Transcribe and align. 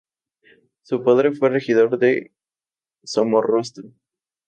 Su 0.81 1.03
padre 1.03 1.31
fue 1.31 1.49
regidor 1.49 1.99
de 1.99 2.31
Somorrostro. 3.03 3.91